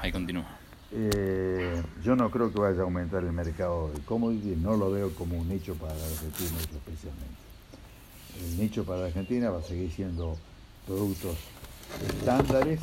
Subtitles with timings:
[0.00, 0.46] ahí continúa.
[0.92, 5.14] Eh, yo no creo que vaya a aumentar el mercado de commodities, no lo veo
[5.14, 7.40] como un nicho para la Argentina especialmente.
[8.40, 10.36] El nicho para la Argentina va a seguir siendo
[10.86, 11.36] productos
[12.06, 12.80] estándares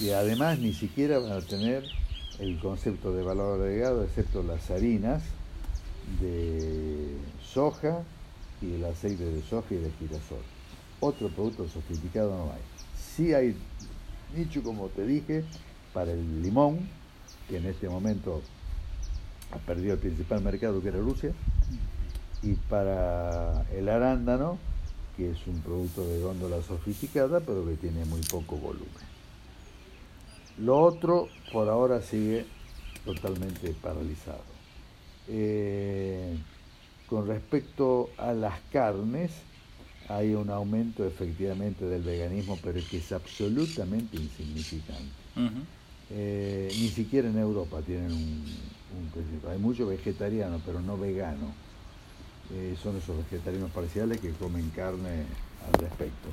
[0.00, 1.84] y además ni siquiera van a tener
[2.38, 5.22] el concepto de valor agregado, excepto las harinas
[6.20, 7.16] de
[7.52, 8.02] soja
[8.62, 10.42] y el aceite de soja y de girasol.
[11.00, 12.60] Otro producto sofisticado no hay.
[13.16, 13.56] Sí hay
[14.36, 15.44] nicho, como te dije,
[15.98, 16.78] para el limón,
[17.48, 18.40] que en este momento
[19.50, 21.32] ha perdido el principal mercado que era Rusia,
[22.40, 24.58] y para el arándano,
[25.16, 29.08] que es un producto de góndola sofisticada, pero que tiene muy poco volumen.
[30.58, 32.46] Lo otro por ahora sigue
[33.04, 34.44] totalmente paralizado.
[35.26, 36.38] Eh,
[37.08, 39.32] con respecto a las carnes,
[40.08, 45.66] hay un aumento efectivamente del veganismo, pero que es absolutamente insignificante.
[46.10, 48.44] Eh, ni siquiera en Europa tienen un,
[49.50, 51.50] Hay muchos vegetarianos, pero no veganos.
[52.54, 55.24] Eh, son esos vegetarianos parciales que comen carne
[55.66, 56.28] al respecto.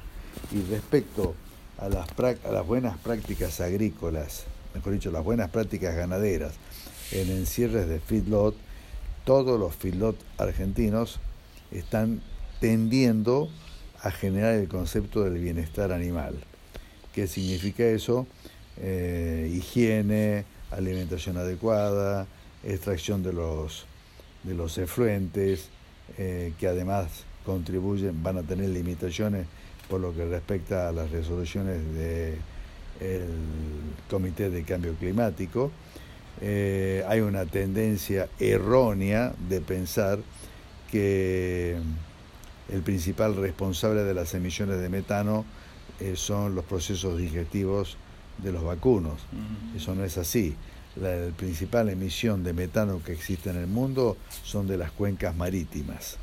[0.52, 1.36] Y respecto
[1.78, 2.08] a las,
[2.46, 6.54] a las buenas prácticas agrícolas, mejor dicho, las buenas prácticas ganaderas
[7.12, 8.56] en encierres de feedlot,
[9.26, 11.20] todos los feedlot argentinos
[11.72, 12.22] están
[12.60, 13.50] tendiendo
[14.02, 16.36] a generar el concepto del bienestar animal.
[17.14, 18.28] ¿Qué significa eso?
[18.82, 22.28] Eh, higiene, alimentación adecuada,
[22.64, 23.86] extracción de los,
[24.44, 25.70] de los efluentes,
[26.18, 29.48] eh, que además contribuyen, van a tener limitaciones
[29.90, 32.38] por lo que respecta a las resoluciones del
[34.10, 35.72] Comité de Cambio Climático.
[36.42, 40.20] Eh, hay una tendencia errónea de pensar
[40.92, 41.78] que
[42.70, 45.46] el principal responsable de las emisiones de metano
[46.16, 47.98] son los procesos digestivos
[48.38, 49.22] de los vacunos.
[49.76, 50.56] Eso no es así.
[50.96, 56.18] La, principal emisión de metano que existe en el mundo son de las cuencas marítimas,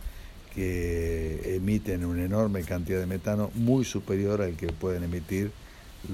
[0.54, 5.50] que emiten una enorme cantidad de metano muy superior al que pueden emitir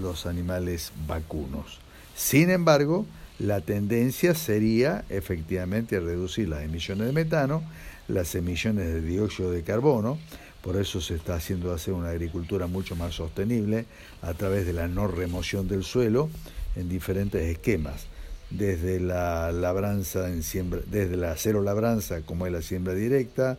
[0.00, 1.78] los animales vacunos.
[2.16, 3.06] Sin embargo,
[3.38, 7.62] la tendencia sería efectivamente reducir las emisiones de metano,
[8.08, 10.18] las emisiones de dióxido de carbono,
[10.62, 13.86] por eso se está haciendo hacer una agricultura mucho más sostenible
[14.22, 16.28] a través de la no remoción del suelo
[16.76, 18.06] en diferentes esquemas,
[18.50, 23.58] desde la labranza en siembra, desde la cero labranza como es la siembra directa,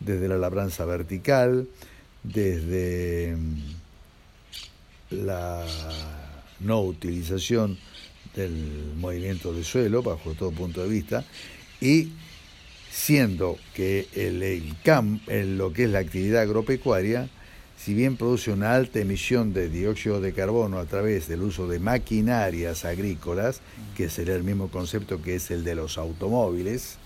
[0.00, 1.68] desde la labranza vertical,
[2.22, 3.60] desde mm,
[5.10, 5.64] la
[6.60, 7.78] no utilización
[8.34, 11.24] del movimiento del suelo bajo todo punto de vista
[11.80, 12.10] y
[12.90, 17.28] siendo que el, el lo que es la actividad agropecuaria,
[17.82, 21.78] si bien produce una alta emisión de dióxido de carbono a través del uso de
[21.78, 23.60] maquinarias agrícolas,
[23.96, 26.98] que sería el mismo concepto que es el de los automóviles,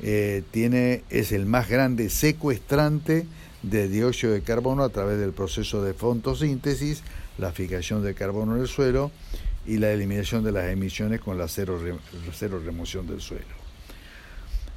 [0.00, 3.26] eh, tiene, es el más grande secuestrante
[3.62, 7.02] de dióxido de carbono a través del proceso de fotosíntesis,
[7.36, 9.10] la fijación de carbono en el suelo
[9.66, 11.78] y la eliminación de las emisiones con la cero
[12.64, 13.57] remoción del suelo.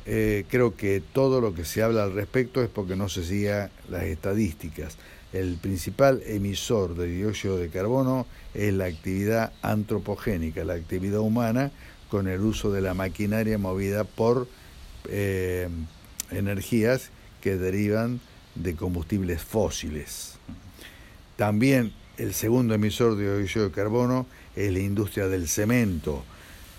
[0.05, 3.69] Eh, creo que todo lo que se habla al respecto es porque no se siga
[3.89, 4.97] las estadísticas.
[5.33, 11.71] El principal emisor de dióxido de carbono es la actividad antropogénica, la actividad humana
[12.09, 14.47] con el uso de la maquinaria movida por
[15.07, 15.69] eh,
[16.31, 18.19] energías que derivan
[18.55, 20.33] de combustibles fósiles.
[21.37, 24.25] También el segundo emisor de dióxido de carbono
[24.55, 26.23] es la industria del cemento,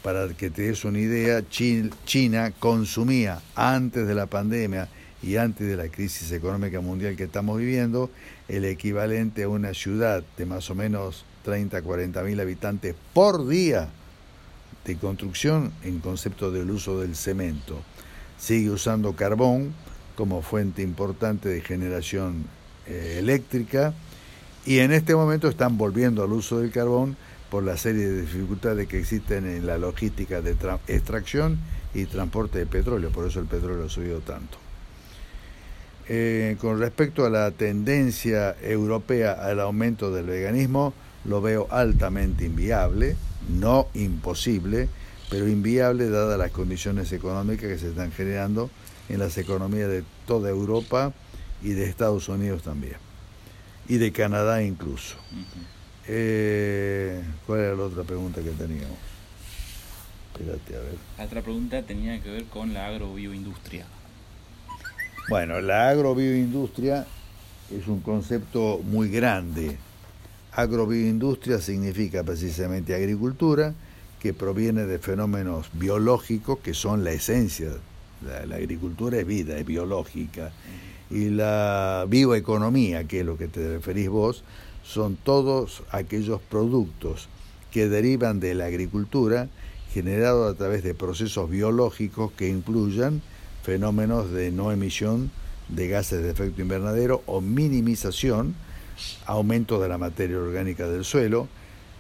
[0.03, 4.89] para que te des una idea, China consumía antes de la pandemia
[5.23, 8.11] y antes de la crisis económica mundial que estamos viviendo,
[8.49, 13.89] el equivalente a una ciudad de más o menos 30, 40 mil habitantes por día
[14.85, 17.81] de construcción en concepto del uso del cemento.
[18.39, 19.73] Sigue usando carbón
[20.17, 22.45] como fuente importante de generación
[22.87, 23.95] eh, eléctrica
[24.67, 27.17] y en este momento están volviendo al uso del carbón
[27.53, 30.57] por la serie de dificultades que existen en la logística de
[30.89, 31.59] extracción
[31.93, 34.57] y transporte de petróleo, por eso el petróleo ha subido tanto.
[36.09, 40.95] Eh, con respecto a la tendencia europea al aumento del veganismo,
[41.27, 43.17] lo veo altamente inviable,
[43.51, 44.89] no imposible,
[45.29, 48.71] pero inviable dadas las condiciones económicas que se están generando
[49.11, 51.13] en las economías de toda Europa
[51.63, 52.97] y de Estados Unidos también,
[53.89, 55.17] y de Canadá incluso.
[56.15, 58.99] Eh, ¿Cuál era la otra pregunta que teníamos?
[60.35, 60.95] Espérate, a ver.
[61.17, 63.87] La otra pregunta tenía que ver con la agrobioindustria.
[65.31, 67.07] Bueno, la agrobioindustria
[67.75, 69.79] es un concepto muy grande.
[70.53, 73.73] Agrobioindustria significa precisamente agricultura
[74.21, 77.71] que proviene de fenómenos biológicos que son la esencia.
[78.23, 80.53] La, agricultura es vida, es biológica.
[81.11, 84.45] Y la bioeconomía, que es lo que te referís vos,
[84.85, 87.29] son todos aquellos productos
[87.71, 89.49] que derivan de la agricultura
[89.93, 93.23] generados a través de procesos biológicos que incluyan
[93.63, 95.31] fenómenos de no emisión
[95.69, 98.55] de gases de efecto invernadero o minimización,
[99.27, 101.49] aumento de la materia orgánica del suelo,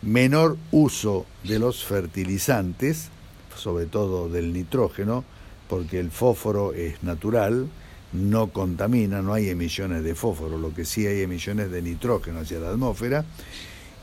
[0.02, 3.08] menor uso de los fertilizantes,
[3.56, 5.25] sobre todo del nitrógeno,
[5.69, 7.69] porque el fósforo es natural,
[8.12, 12.58] no contamina, no hay emisiones de fósforo, lo que sí hay emisiones de nitrógeno hacia
[12.58, 13.24] la atmósfera,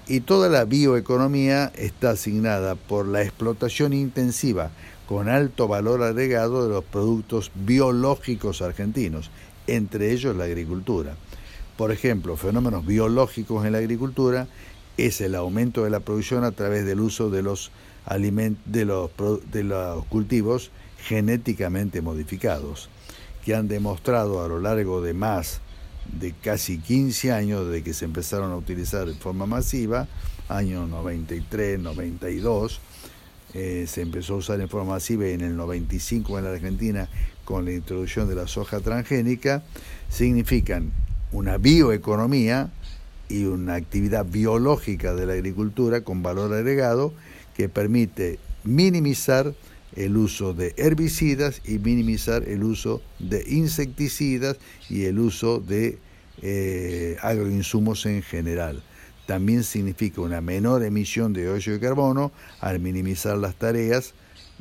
[0.07, 4.71] y toda la bioeconomía está asignada por la explotación intensiva
[5.07, 9.29] con alto valor agregado de los productos biológicos argentinos,
[9.67, 11.15] entre ellos la agricultura.
[11.77, 14.47] Por ejemplo, fenómenos biológicos en la agricultura
[14.97, 17.71] es el aumento de la producción a través del uso de los,
[18.07, 19.11] de los,
[19.51, 22.89] de los cultivos genéticamente modificados,
[23.43, 25.61] que han demostrado a lo largo de más
[26.11, 30.07] de casi 15 años desde que se empezaron a utilizar de forma masiva,
[30.47, 32.79] año 93, 92,
[33.53, 37.09] eh, se empezó a usar en forma masiva en el 95 en la Argentina
[37.45, 39.63] con la introducción de la soja transgénica,
[40.09, 40.91] significan
[41.31, 42.71] una bioeconomía
[43.27, 47.13] y una actividad biológica de la agricultura con valor agregado
[47.55, 49.53] que permite minimizar
[49.95, 54.57] el uso de herbicidas y minimizar el uso de insecticidas
[54.89, 55.97] y el uso de
[56.41, 58.83] eh, agroinsumos en general.
[59.25, 62.31] También significa una menor emisión de dióxido de carbono
[62.61, 64.13] al minimizar las tareas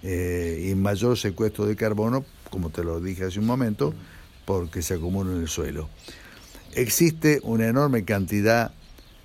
[0.02, 3.94] eh, y mayor secuestro de carbono, como te lo dije hace un momento,
[4.44, 5.88] porque se acumula en el suelo.
[6.74, 8.72] Existe una enorme cantidad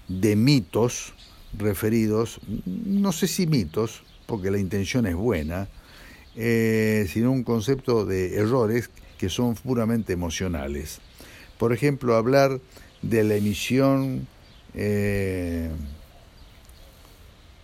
[0.08, 1.14] de mitos
[1.58, 5.68] referidos, no sé si mitos, porque la intención es buena,
[6.36, 8.90] eh, sino un concepto de errores
[9.20, 11.00] que son puramente emocionales.
[11.60, 12.60] Por ejemplo, hablar
[13.04, 14.28] de la emisión
[14.74, 15.70] eh,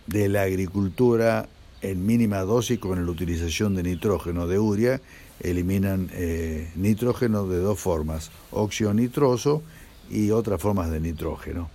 [0.06, 1.48] de la agricultura
[1.82, 5.00] en mínima dosis con la utilización de nitrógeno de urea,
[5.40, 9.62] eliminan eh, nitrógeno de dos formas, óxido nitroso
[10.10, 11.70] y otras formas de nitrógeno.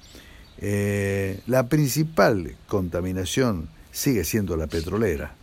[1.48, 5.36] la principal contaminación sigue siendo la petrolera.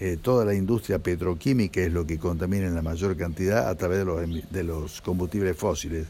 [0.00, 3.98] Eh, toda la industria petroquímica es lo que contamina en la mayor cantidad a través
[3.98, 6.06] de los, de los combustibles fósiles.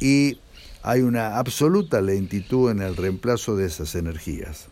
[0.00, 0.38] Y
[0.82, 4.68] hay una absoluta lentitud en el reemplazo de esas energías.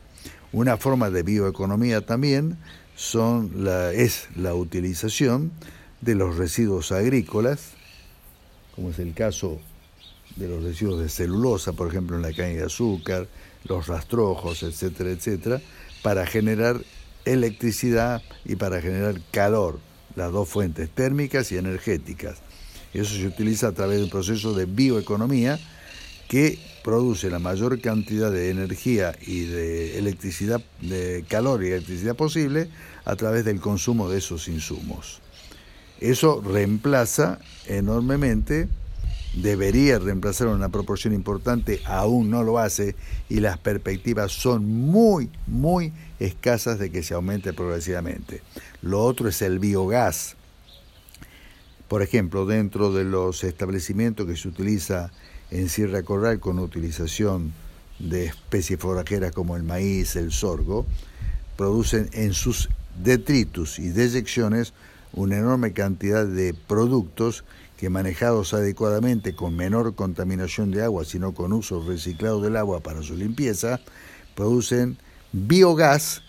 [0.53, 2.57] Una forma de bioeconomía también
[2.97, 3.53] son
[3.95, 5.53] es la utilización
[6.01, 7.73] de los residuos agrícolas,
[8.75, 9.61] como es el caso
[10.37, 13.29] de los residuos de celulosa, por ejemplo, en la caña de azúcar,
[13.65, 15.61] los rastrojos, etcétera, etcétera,
[16.03, 16.81] para generar
[17.33, 19.79] electricidad y para generar calor,
[20.17, 22.39] las dos fuentes térmicas y energéticas.
[22.93, 25.59] Eso se utiliza a través de un proceso de bioeconomía
[26.29, 32.69] que produce la mayor cantidad de energía y de electricidad, de calor y electricidad posible
[33.05, 35.21] a través del consumo de esos insumos.
[36.01, 38.69] Eso reemplaza enormemente,
[39.35, 42.97] debería reemplazar una proporción importante, aún no lo hace
[43.29, 48.43] y las perspectivas son muy, muy escasas de que se aumente progresivamente.
[48.83, 50.37] Lo otro es el biogás.
[51.89, 55.11] Por ejemplo, dentro de los establecimientos que se utiliza
[55.51, 57.53] en Sierra Corral con utilización
[57.99, 60.87] de especies forajeras como el maíz, el sorgo,
[61.57, 62.69] producen en sus
[63.03, 64.73] detritus y deyecciones
[65.13, 67.45] una enorme cantidad de productos
[67.81, 73.03] que manejados adecuadamente con menor contaminación de agua, sino con uso reciclado del agua para
[73.03, 73.81] su limpieza,
[74.35, 74.99] producen
[75.33, 76.23] Biogás,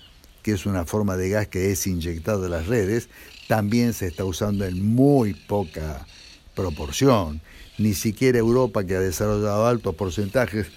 [0.44, 3.10] que es una forma de gas que es inyectado en las redes,
[3.50, 6.08] también se está usando en muy poca
[6.56, 7.42] proporción.
[7.78, 10.68] Ni siquiera Europa, que ha desarrollado altos porcentajes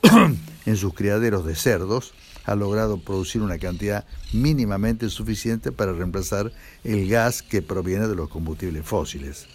[0.64, 6.52] en sus criaderos de cerdos, ha logrado producir una cantidad mínimamente suficiente para reemplazar
[6.84, 9.46] el gas que proviene de los combustibles fósiles.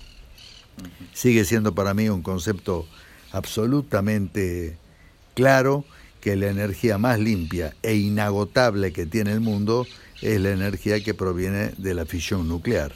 [1.13, 2.88] Sigue siendo para mí un concepto
[3.31, 4.77] absolutamente
[5.34, 5.86] claro
[6.22, 9.86] que la energía más limpia e inagotable que tiene el mundo
[10.22, 12.93] es la energía que proviene de la fisión nuclear,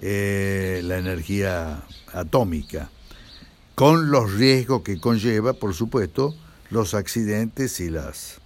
[0.00, 2.90] eh, la energía atómica,
[3.74, 6.34] con los riesgos que conlleva, por supuesto,
[6.70, 8.38] los accidentes y las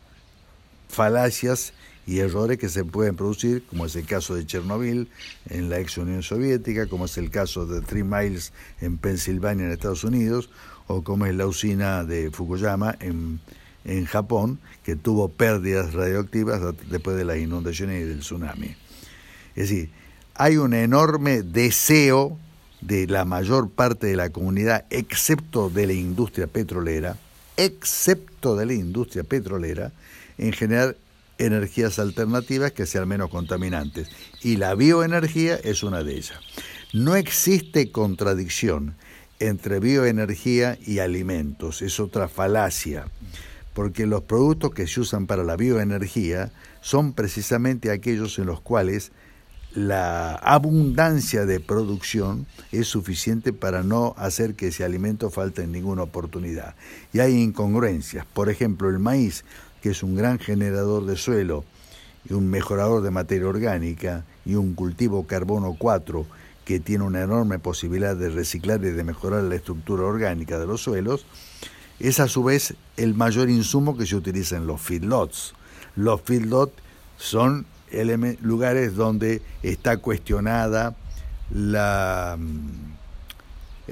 [0.88, 1.72] falacias
[2.06, 5.08] y errores que se pueden producir, como es el caso de Chernobyl
[5.48, 9.72] en la ex Unión Soviética, como es el caso de Three Miles en Pensilvania, en
[9.72, 10.50] Estados Unidos,
[10.88, 13.40] o como es la usina de Fukuyama en
[13.84, 18.76] en Japón, que tuvo pérdidas radioactivas después de las inundaciones y del tsunami.
[19.54, 19.90] Es decir,
[20.34, 22.38] hay un enorme deseo
[22.80, 27.16] de la mayor parte de la comunidad, excepto de la industria petrolera,
[27.56, 29.92] excepto de la industria petrolera,
[30.38, 30.96] en generar
[31.44, 34.08] energías alternativas que sean menos contaminantes.
[34.42, 36.38] Y la bioenergía es una de ellas.
[36.92, 38.94] No existe contradicción
[39.38, 43.06] entre bioenergía y alimentos, es otra falacia,
[43.74, 49.10] porque los productos que se usan para la bioenergía son precisamente aquellos en los cuales
[49.74, 56.02] la abundancia de producción es suficiente para no hacer que ese alimento falte en ninguna
[56.02, 56.74] oportunidad.
[57.12, 58.26] Y hay incongruencias.
[58.26, 59.44] Por ejemplo, el maíz,
[59.82, 61.64] que es un gran generador de suelo
[62.24, 66.24] y un mejorador de materia orgánica y un cultivo carbono 4
[66.64, 70.82] que tiene una enorme posibilidad de reciclar y de mejorar la estructura orgánica de los
[70.82, 71.26] suelos,
[71.98, 75.54] es a su vez el mayor insumo que se utiliza en los feedlots.
[75.96, 76.74] Los feedlots
[77.16, 77.66] son
[78.40, 80.94] lugares donde está cuestionada
[81.50, 82.91] la, mm,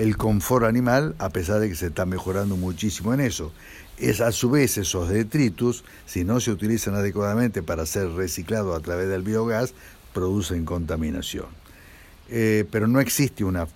[0.00, 3.52] el confort animal, a pesar de que se está mejorando muchísimo en eso.
[3.98, 8.80] Es a su vez esos detritus, si no se utilizan adecuadamente para ser reciclados a
[8.80, 9.74] través del biogás,
[10.14, 11.48] producen contaminación.
[12.30, 13.68] Eh, pero no existe una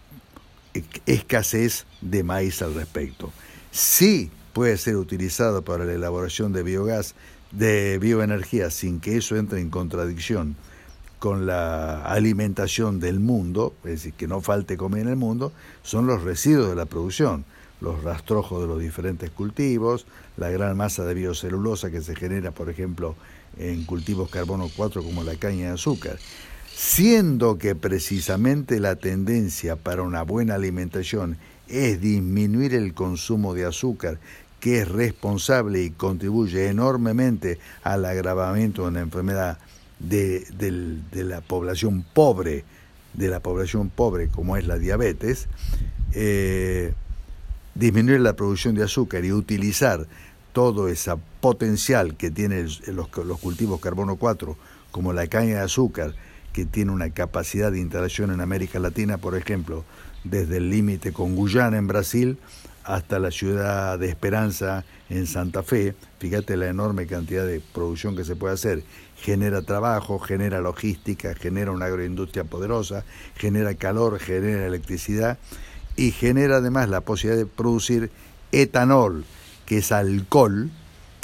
[1.04, 3.30] escasez de maíz al respecto.
[3.70, 7.14] Sí puede ser utilizado para la elaboración de biogás
[7.50, 10.56] de bioenergía sin que eso entre en contradicción
[11.24, 15.52] con la alimentación del mundo, es decir, que no falte comida en el mundo,
[15.82, 17.46] son los residuos de la producción,
[17.80, 20.04] los rastrojos de los diferentes cultivos,
[20.36, 23.16] la gran masa de biocelulosa que se genera, por ejemplo,
[23.56, 26.18] en cultivos carbono 4 como la caña de azúcar.
[26.74, 31.38] Siendo que precisamente la tendencia para una buena alimentación
[31.68, 34.18] es disminuir el consumo de azúcar
[34.60, 39.56] que es responsable y contribuye enormemente al agravamiento de una enfermedad
[39.98, 40.46] de,
[41.12, 42.64] la población pobre,
[43.12, 45.48] de la población pobre como es la diabetes,
[46.12, 46.92] eh,
[47.74, 50.06] disminuir la producción de azúcar y utilizar
[50.52, 54.56] todo ese potencial que tienen los, los cultivos carbono 4,
[54.90, 56.14] como la caña de azúcar,
[56.52, 59.84] que tiene una capacidad de interacción en América Latina, por ejemplo,
[60.22, 62.38] desde el límite con Guyana en Brasil
[62.84, 68.24] hasta la ciudad de Esperanza en Santa Fe, fíjate la enorme cantidad de producción que
[68.24, 68.84] se puede hacer,
[69.16, 73.04] genera trabajo, genera logística, genera una agroindustria poderosa,
[73.36, 75.38] genera calor, genera electricidad
[75.96, 78.10] y genera además la posibilidad de producir
[78.52, 79.24] etanol,
[79.66, 80.70] que es alcohol,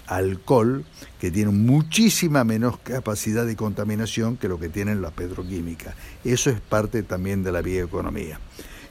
[0.07, 0.85] alcohol
[1.21, 5.95] que tiene muchísima menos capacidad de contaminación que lo que tienen la petroquímica.
[6.25, 8.41] Eso es parte también de la bioeconomía.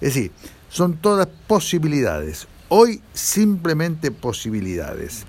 [0.02, 0.32] Es decir,
[0.70, 2.48] son todas posibilidades.
[2.70, 5.26] Hoy simplemente posibilidades.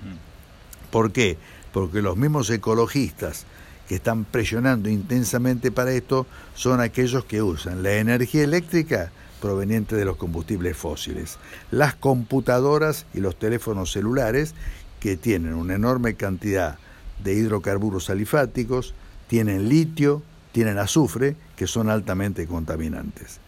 [0.91, 1.37] ¿Por qué?
[1.73, 3.45] Porque los mismos ecologistas
[3.87, 10.05] que están presionando intensamente para esto son aquellos que usan la energía eléctrica proveniente de
[10.05, 11.39] los combustibles fósiles,
[11.71, 14.53] las computadoras y los teléfonos celulares
[14.99, 16.77] que tienen una enorme cantidad
[17.23, 18.93] de hidrocarburos alifáticos,
[19.27, 20.21] tienen litio,
[20.51, 23.39] tienen azufre, que son altamente contaminantes.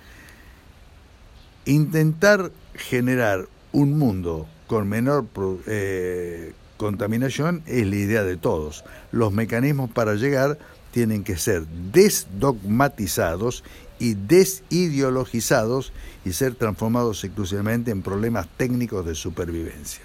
[1.66, 5.26] Intentar generar un mundo con menor
[5.68, 8.86] eh, contaminación es la idea de todos.
[9.12, 10.58] Los mecanismos para llegar
[10.92, 13.64] tienen que ser desdogmatizados
[14.00, 15.92] y desideologizados
[16.24, 20.04] y ser transformados exclusivamente en problemas técnicos de supervivencia.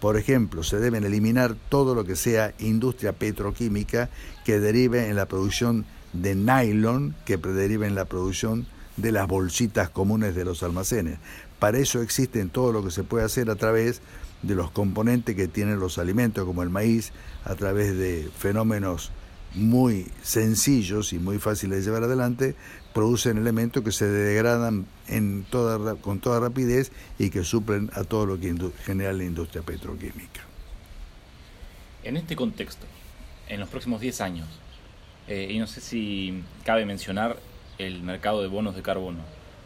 [0.00, 4.10] Por ejemplo, se deben eliminar todo lo que sea industria petroquímica
[4.44, 8.66] que derive en la producción de nylon, que derive en la producción
[8.96, 11.18] de las bolsitas comunes de los almacenes.
[11.62, 14.02] Para eso existen todo lo que se puede hacer a través
[14.42, 17.12] de los componentes que tienen los alimentos, como el maíz,
[17.44, 19.12] a través de fenómenos
[19.54, 22.56] muy sencillos y muy fáciles de llevar adelante,
[22.92, 28.26] producen elementos que se degradan en toda, con toda rapidez y que suplen a todo
[28.26, 28.52] lo que
[28.84, 30.40] genera la industria petroquímica.
[32.02, 32.86] En este contexto,
[33.48, 34.48] en los próximos 10 años,
[35.28, 37.36] eh, y no sé si cabe mencionar
[37.78, 39.20] el mercado de bonos de carbono,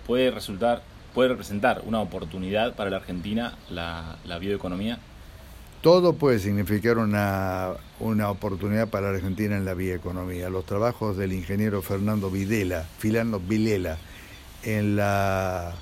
[0.07, 0.83] puede resultar
[1.17, 4.99] puede representar una oportunidad para la Argentina la, bioeconomía?
[5.81, 7.71] Todo puede significar una,
[8.01, 10.51] una, oportunidad para la Argentina en la bioeconomía.
[10.51, 13.97] Los trabajos del ingeniero Fernando Videla, Filano Vilela,
[14.63, 15.73] en la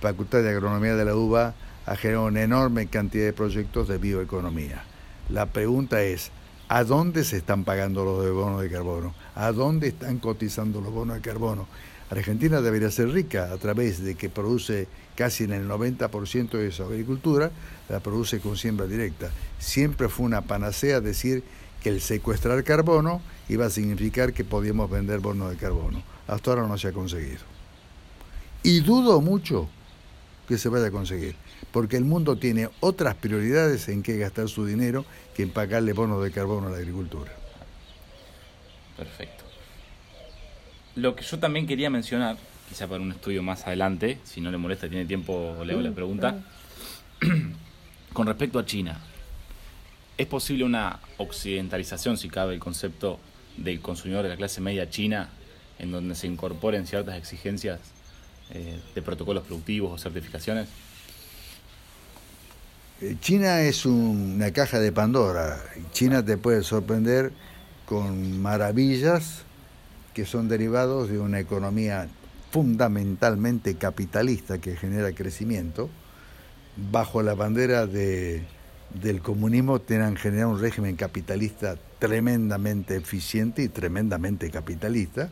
[0.00, 1.54] Facultad de Agronomía de la UBA
[1.86, 4.82] ha generado una enorme cantidad de proyectos de bioeconomía.
[5.28, 6.32] La pregunta es,
[6.68, 9.14] ¿a dónde se están pagando los bonos de carbono?
[9.36, 11.68] ¿A dónde están cotizando los bonos de carbono?
[12.10, 16.82] Argentina debería ser rica a través de que produce casi en el 90% de su
[16.82, 17.52] agricultura,
[17.88, 19.30] la produce con siembra directa.
[19.58, 21.44] Siempre fue una panacea decir
[21.80, 26.02] que el secuestrar carbono iba a significar que podíamos vender bonos de carbono.
[26.26, 27.40] Hasta ahora no se ha conseguido.
[28.62, 29.68] Y dudo mucho
[30.48, 31.36] que se vaya a conseguir,
[31.72, 35.04] porque el mundo tiene otras prioridades en que gastar su dinero
[35.36, 37.32] que en pagarle bonos de carbono a la agricultura.
[38.96, 39.39] Perfecto.
[41.00, 42.36] Lo que yo también quería mencionar,
[42.68, 45.92] quizá para un estudio más adelante, si no le molesta, tiene tiempo, le hago la
[45.92, 46.36] pregunta,
[48.12, 48.98] con respecto a China.
[50.18, 53.18] ¿Es posible una occidentalización, si cabe, el concepto
[53.56, 55.30] del consumidor de la clase media china,
[55.78, 57.80] en donde se incorporen ciertas exigencias
[58.50, 60.68] eh, de protocolos productivos o certificaciones?
[63.00, 65.64] Eh, China es una caja de Pandora.
[65.92, 67.32] China te puede sorprender
[67.86, 69.46] con maravillas
[70.14, 72.08] que son derivados de una economía
[72.50, 75.88] fundamentalmente capitalista que genera crecimiento,
[76.90, 78.42] bajo la bandera de,
[78.94, 85.30] del comunismo tengan generado un régimen capitalista tremendamente eficiente y tremendamente capitalista,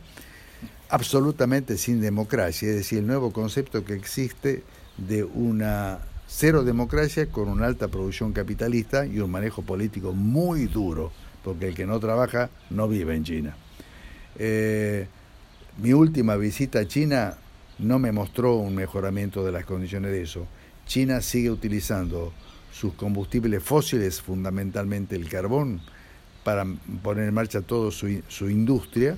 [0.91, 4.63] absolutamente sin democracia, es decir, el nuevo concepto que existe
[4.97, 11.11] de una cero democracia con una alta producción capitalista y un manejo político muy duro,
[11.43, 13.57] porque el que no trabaja no vive en China.
[14.39, 15.07] Eh,
[15.79, 17.37] mi última visita a China
[17.79, 20.47] no me mostró un mejoramiento de las condiciones de eso.
[20.87, 22.33] China sigue utilizando
[22.73, 25.81] sus combustibles fósiles, fundamentalmente el carbón,
[26.45, 26.65] para
[27.03, 29.17] poner en marcha toda su, su industria,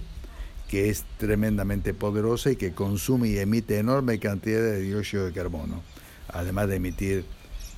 [0.68, 5.82] que es tremendamente poderosa y que consume y emite enorme cantidad de dióxido de carbono,
[6.28, 7.24] además de emitir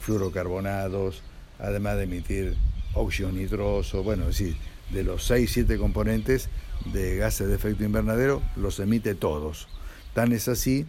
[0.01, 1.23] fluorocarbonados,
[1.59, 2.57] además de emitir
[2.95, 4.57] óxido nitroso, bueno, es decir,
[4.93, 6.49] de los 6, 7 componentes
[6.93, 9.69] de gases de efecto invernadero, los emite todos.
[10.15, 10.87] Tan es así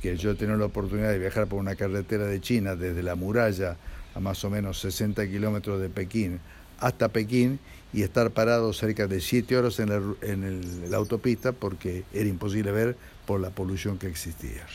[0.00, 3.14] que yo he tenido la oportunidad de viajar por una carretera de China desde la
[3.14, 3.76] muralla
[4.14, 6.40] a más o menos 60 kilómetros de Pekín
[6.82, 7.60] hasta Pekín
[7.92, 12.72] y estar parado cerca de 7 horas en, la, en la autopista porque era imposible
[12.72, 14.66] ver por la polución que existía.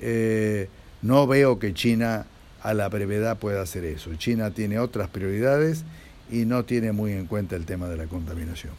[0.00, 0.68] Eh,
[1.02, 2.26] no veo que China
[2.62, 4.14] a la brevedad pueda hacer eso.
[4.14, 5.84] China tiene otras prioridades
[6.30, 8.72] y no tiene muy en cuenta el tema de la contaminación.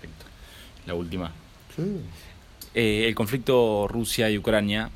[0.00, 0.26] Perfecto.
[0.86, 1.32] La última.
[1.74, 2.00] Sí.
[2.74, 4.90] Eh, el conflicto Rusia y Ucrania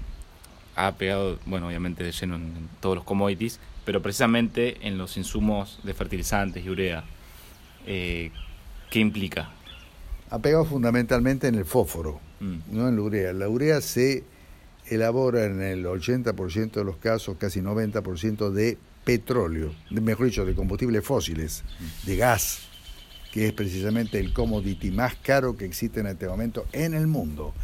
[0.76, 5.80] ha pegado, bueno, obviamente de lleno en, todos los commodities, pero precisamente en los insumos
[5.82, 7.04] de fertilizantes y urea.
[7.86, 8.30] Eh,
[8.90, 9.50] ¿Qué implica?
[10.30, 12.58] Ha pegado fundamentalmente en el fósforo, mm.
[12.70, 13.32] no en la urea.
[13.32, 14.24] La urea se
[14.86, 21.04] elabora en el 80% de los casos, casi 90% de petróleo, mejor dicho, de combustibles
[21.04, 21.64] fósiles,
[22.04, 22.60] de gas,
[23.32, 27.54] que es precisamente el commodity más caro que existe en este momento en el mundo,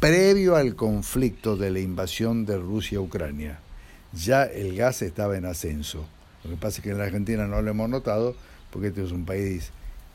[0.00, 3.60] previo al conflicto de la invasión de Rusia a Ucrania.
[4.12, 6.04] Ya el gas estaba en ascenso.
[6.44, 8.34] Lo que pasa es que en la Argentina no lo hemos notado,
[8.70, 9.70] porque este es un país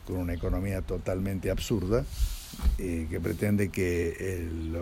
[0.06, 2.03] con una economía totalmente absurda,
[2.80, 4.77] eh, que pretende que el,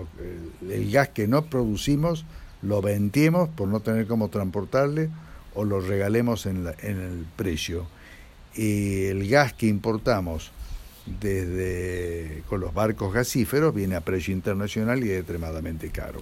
[0.69, 2.25] el, gas que no producimos
[2.61, 5.09] lo vendemos por no tener cómo transportarle
[5.55, 7.87] o lo regalemos en, en el precio.
[8.55, 10.51] Y el gas que importamos
[11.05, 16.21] desde con los barcos gasíferos viene a precio internacional y es extremadamente caro.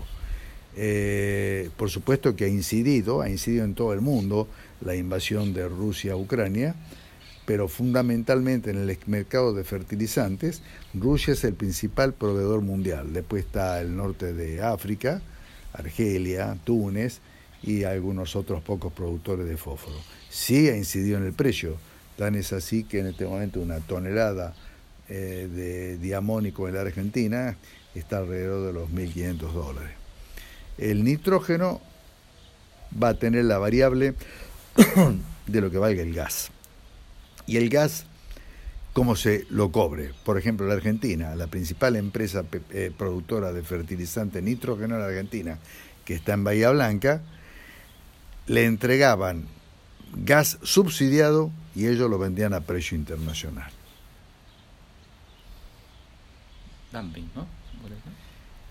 [0.76, 4.48] Eh, por supuesto que ha incidido, ha incidido en todo el mundo
[4.82, 6.76] la invasión de Rusia a Ucrania,
[7.46, 10.62] pero fundamentalmente en el mercado de fertilizantes,
[10.94, 13.14] Rusia es el principal proveedor mundial.
[13.14, 15.22] Después está el norte de África,
[15.74, 17.20] Argelia, Túnez,
[17.64, 19.96] y algunos otros pocos productores de fósforo.
[20.30, 21.78] Sí ha incidido en el precio,
[22.18, 24.54] tan es así que en este momento una tonelada
[25.10, 27.58] eh, de diamónico en la Argentina
[27.96, 29.92] está alrededor de los 1.500 dólares.
[30.78, 31.82] El nitrógeno
[33.02, 34.16] va a tener la variable
[35.48, 36.52] de lo que valga el gas.
[37.46, 38.06] Y el gas,
[38.94, 40.12] ¿cómo se lo cobre?
[40.24, 45.60] Por ejemplo, la Argentina, la principal empresa eh, productora de fertilizante nitrógeno en la Argentina,
[46.06, 47.22] que está en Bahía Blanca,
[48.48, 49.46] le entregaban
[50.16, 53.72] gas subsidiado y ellos lo vendían a precio internacional.
[56.92, 57.48] Dumping, ¿no?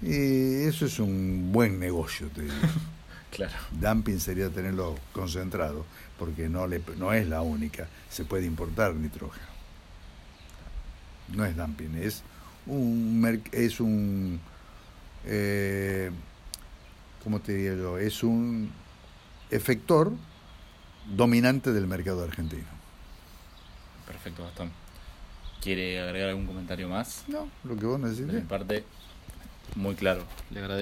[0.00, 2.54] Y eso es un buen negocio, te digo.
[3.30, 3.54] claro.
[3.70, 5.84] Dumping sería tenerlo concentrado,
[6.18, 7.88] porque no, le, no es la única.
[8.08, 9.46] Se puede importar nitrógeno.
[11.28, 12.22] No es dumping, es
[12.66, 13.40] un.
[13.52, 14.40] Es un
[15.24, 16.10] eh,
[17.22, 17.98] ¿Cómo te diría yo?
[17.98, 18.70] Es un
[19.52, 20.12] efector
[21.14, 22.66] dominante del mercado argentino.
[24.06, 24.70] Perfecto, Gastón.
[25.60, 27.24] ¿Quiere agregar algún comentario más?
[27.28, 28.32] No, lo que vos necesites.
[28.32, 28.84] De mi parte,
[29.76, 30.80] Muy claro, le agradezco.